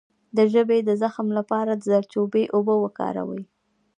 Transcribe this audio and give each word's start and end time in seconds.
د 0.37 0.39
ژبې 0.53 0.79
د 0.83 0.89
زخم 1.01 1.27
لپاره 1.37 1.71
د 1.75 1.81
زردچوبې 1.89 2.43
اوبه 2.55 2.75
وکاروئ 2.83 3.43